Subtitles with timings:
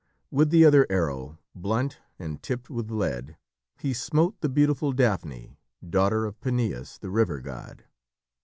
[0.31, 3.37] With the other arrow, blunt, and tipped with lead,
[3.77, 7.83] he smote the beautiful Daphne, daughter of Peneus, the river god.